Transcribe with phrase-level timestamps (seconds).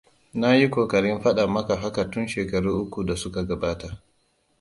[0.39, 4.01] Naayi kokarin faɗa maka haka tun shekaru uku da suka gabata.